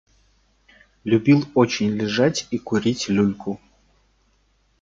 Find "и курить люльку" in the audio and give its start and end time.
2.49-3.59